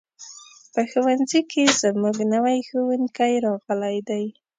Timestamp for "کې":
1.51-1.63